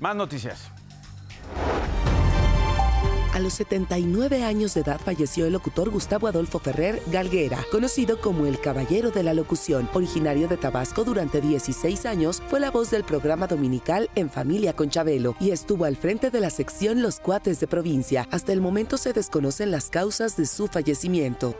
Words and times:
Más 0.00 0.16
noticias. 0.16 0.70
A 3.32 3.38
los 3.38 3.52
79 3.52 4.42
años 4.42 4.74
de 4.74 4.80
edad 4.80 5.00
falleció 5.00 5.46
el 5.46 5.52
locutor 5.52 5.90
Gustavo 5.90 6.26
Adolfo 6.26 6.58
Ferrer 6.58 7.00
Galguera, 7.06 7.58
conocido 7.70 8.20
como 8.20 8.46
el 8.46 8.60
Caballero 8.60 9.12
de 9.12 9.22
la 9.22 9.34
Locución. 9.34 9.88
Originario 9.94 10.48
de 10.48 10.56
Tabasco 10.56 11.04
durante 11.04 11.40
16 11.40 12.06
años, 12.06 12.42
fue 12.48 12.58
la 12.58 12.72
voz 12.72 12.90
del 12.90 13.04
programa 13.04 13.46
dominical 13.46 14.10
En 14.16 14.30
Familia 14.30 14.74
con 14.74 14.90
Chabelo 14.90 15.36
y 15.38 15.50
estuvo 15.50 15.84
al 15.84 15.96
frente 15.96 16.30
de 16.30 16.40
la 16.40 16.50
sección 16.50 17.02
Los 17.02 17.20
Cuates 17.20 17.60
de 17.60 17.68
Provincia. 17.68 18.26
Hasta 18.32 18.52
el 18.52 18.60
momento 18.60 18.98
se 18.98 19.12
desconocen 19.12 19.70
las 19.70 19.90
causas 19.90 20.36
de 20.36 20.46
su 20.46 20.66
fallecimiento. 20.66 21.54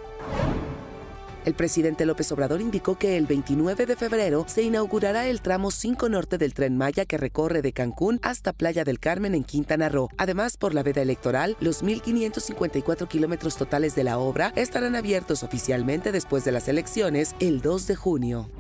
El 1.45 1.55
presidente 1.55 2.05
López 2.05 2.31
Obrador 2.33 2.61
indicó 2.61 2.99
que 2.99 3.17
el 3.17 3.27
29 3.27 3.87
de 3.87 3.97
febrero 3.97 4.45
se 4.47 4.63
inaugurará 4.63 5.27
el 5.27 5.41
tramo 5.41 5.71
5 5.71 6.09
norte 6.09 6.37
del 6.37 6.55
tren 6.55 6.77
Maya 6.77 7.07
que 7.07 7.17
recorre 7.17 7.63
de 7.63 7.73
Cancún 7.73 8.21
hasta 8.23 8.53
Playa 8.53 8.85
del 8.85 9.01
Carmen 9.01 9.35
en 9.35 9.45
Quintana 9.45 9.89
Roo. 9.89 10.09
Además, 10.19 10.57
por 10.57 10.75
la 10.75 10.83
veda 10.83 11.03
electoral, 11.03 11.57
los 11.61 11.83
1.554 11.83 13.09
kilómetros 13.09 13.57
totales 13.57 13.95
de 13.95 14.05
la 14.05 14.19
obra 14.19 14.53
estarán 14.55 14.97
abiertos 14.97 15.43
oficialmente 15.43 16.13
después 16.13 16.45
de 16.45 16.53
las 16.53 16.69
elecciones 16.69 17.35
el 17.41 17.63
2 17.63 17.87
de 17.87 17.97
junio 17.97 18.51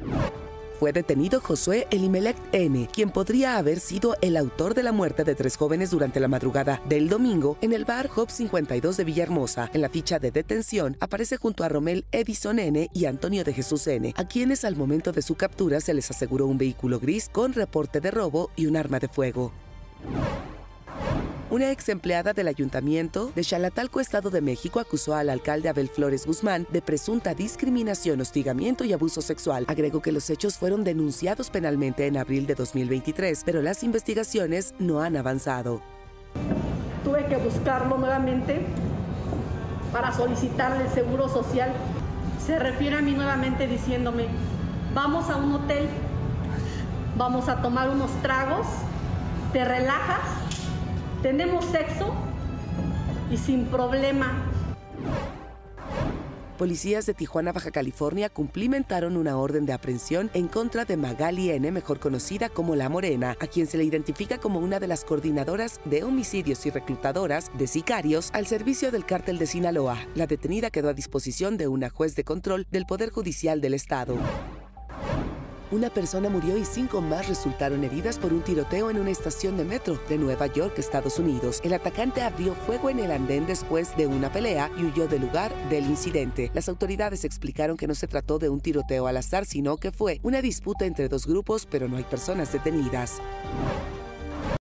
fue 0.80 0.94
detenido 0.94 1.42
Josué 1.42 1.86
Elimelech 1.90 2.38
N., 2.52 2.88
quien 2.90 3.10
podría 3.10 3.58
haber 3.58 3.80
sido 3.80 4.16
el 4.22 4.34
autor 4.38 4.72
de 4.72 4.82
la 4.82 4.92
muerte 4.92 5.24
de 5.24 5.34
tres 5.34 5.58
jóvenes 5.58 5.90
durante 5.90 6.20
la 6.20 6.28
madrugada 6.28 6.80
del 6.88 7.10
domingo 7.10 7.58
en 7.60 7.74
el 7.74 7.84
bar 7.84 8.08
Hop 8.16 8.30
52 8.30 8.96
de 8.96 9.04
Villahermosa. 9.04 9.68
En 9.74 9.82
la 9.82 9.90
ficha 9.90 10.18
de 10.18 10.30
detención 10.30 10.96
aparece 10.98 11.36
junto 11.36 11.64
a 11.64 11.68
Romel 11.68 12.06
Edison 12.12 12.58
N. 12.58 12.88
y 12.94 13.04
Antonio 13.04 13.44
de 13.44 13.52
Jesús 13.52 13.86
N., 13.88 14.14
a 14.16 14.24
quienes 14.26 14.64
al 14.64 14.74
momento 14.74 15.12
de 15.12 15.20
su 15.20 15.34
captura 15.34 15.82
se 15.82 15.92
les 15.92 16.10
aseguró 16.10 16.46
un 16.46 16.56
vehículo 16.56 16.98
gris 16.98 17.28
con 17.30 17.52
reporte 17.52 18.00
de 18.00 18.10
robo 18.10 18.50
y 18.56 18.64
un 18.64 18.78
arma 18.78 18.98
de 19.00 19.08
fuego. 19.08 19.52
Una 21.50 21.72
ex 21.72 21.88
empleada 21.88 22.32
del 22.32 22.46
ayuntamiento 22.46 23.32
de 23.34 23.42
Chalatalco, 23.42 23.98
Estado 23.98 24.30
de 24.30 24.40
México, 24.40 24.78
acusó 24.78 25.16
al 25.16 25.28
alcalde 25.28 25.68
Abel 25.68 25.88
Flores 25.88 26.24
Guzmán 26.24 26.64
de 26.70 26.80
presunta 26.80 27.34
discriminación, 27.34 28.20
hostigamiento 28.20 28.84
y 28.84 28.92
abuso 28.92 29.20
sexual. 29.20 29.64
Agregó 29.66 30.00
que 30.00 30.12
los 30.12 30.30
hechos 30.30 30.56
fueron 30.58 30.84
denunciados 30.84 31.50
penalmente 31.50 32.06
en 32.06 32.18
abril 32.18 32.46
de 32.46 32.54
2023, 32.54 33.42
pero 33.44 33.62
las 33.62 33.82
investigaciones 33.82 34.74
no 34.78 35.02
han 35.02 35.16
avanzado. 35.16 35.82
Tuve 37.02 37.26
que 37.26 37.36
buscarlo 37.38 37.98
nuevamente 37.98 38.64
para 39.92 40.12
solicitarle 40.12 40.84
el 40.84 40.90
seguro 40.92 41.28
social. 41.28 41.72
Se 42.46 42.60
refiere 42.60 42.98
a 42.98 43.02
mí 43.02 43.10
nuevamente 43.10 43.66
diciéndome, 43.66 44.28
vamos 44.94 45.28
a 45.28 45.34
un 45.34 45.52
hotel, 45.52 45.88
vamos 47.16 47.48
a 47.48 47.60
tomar 47.60 47.90
unos 47.90 48.12
tragos, 48.22 48.68
te 49.52 49.64
relajas 49.64 50.20
tenemos 51.22 51.64
sexo 51.66 52.14
y 53.30 53.36
sin 53.36 53.66
problema. 53.66 54.46
Policías 56.58 57.06
de 57.06 57.14
Tijuana, 57.14 57.52
Baja 57.52 57.70
California, 57.70 58.28
cumplimentaron 58.28 59.16
una 59.16 59.38
orden 59.38 59.64
de 59.64 59.72
aprehensión 59.72 60.30
en 60.34 60.46
contra 60.46 60.84
de 60.84 60.98
Magali 60.98 61.48
N., 61.50 61.72
mejor 61.72 62.00
conocida 62.00 62.50
como 62.50 62.76
La 62.76 62.90
Morena, 62.90 63.34
a 63.40 63.46
quien 63.46 63.66
se 63.66 63.78
le 63.78 63.84
identifica 63.84 64.36
como 64.36 64.58
una 64.58 64.78
de 64.78 64.86
las 64.86 65.06
coordinadoras 65.06 65.80
de 65.86 66.04
homicidios 66.04 66.66
y 66.66 66.70
reclutadoras 66.70 67.50
de 67.56 67.66
sicarios 67.66 68.28
al 68.34 68.46
servicio 68.46 68.90
del 68.90 69.06
cártel 69.06 69.38
de 69.38 69.46
Sinaloa. 69.46 69.96
La 70.14 70.26
detenida 70.26 70.68
quedó 70.68 70.90
a 70.90 70.94
disposición 70.94 71.56
de 71.56 71.66
una 71.66 71.88
juez 71.88 72.14
de 72.14 72.24
control 72.24 72.66
del 72.70 72.84
Poder 72.84 73.08
Judicial 73.08 73.62
del 73.62 73.72
Estado. 73.72 74.16
Una 75.72 75.88
persona 75.88 76.28
murió 76.28 76.56
y 76.56 76.64
cinco 76.64 77.00
más 77.00 77.28
resultaron 77.28 77.84
heridas 77.84 78.18
por 78.18 78.32
un 78.32 78.42
tiroteo 78.42 78.90
en 78.90 78.98
una 78.98 79.10
estación 79.10 79.56
de 79.56 79.64
metro 79.64 80.00
de 80.08 80.18
Nueva 80.18 80.48
York, 80.48 80.74
Estados 80.78 81.20
Unidos. 81.20 81.60
El 81.62 81.72
atacante 81.72 82.22
abrió 82.22 82.56
fuego 82.56 82.90
en 82.90 82.98
el 82.98 83.12
andén 83.12 83.46
después 83.46 83.96
de 83.96 84.08
una 84.08 84.32
pelea 84.32 84.68
y 84.76 84.82
huyó 84.82 85.06
del 85.06 85.20
lugar 85.22 85.52
del 85.68 85.86
incidente. 85.86 86.50
Las 86.54 86.68
autoridades 86.68 87.24
explicaron 87.24 87.76
que 87.76 87.86
no 87.86 87.94
se 87.94 88.08
trató 88.08 88.40
de 88.40 88.48
un 88.48 88.60
tiroteo 88.60 89.06
al 89.06 89.16
azar, 89.16 89.46
sino 89.46 89.76
que 89.76 89.92
fue 89.92 90.18
una 90.24 90.42
disputa 90.42 90.86
entre 90.86 91.08
dos 91.08 91.24
grupos, 91.24 91.68
pero 91.70 91.86
no 91.86 91.98
hay 91.98 92.04
personas 92.04 92.52
detenidas. 92.52 93.20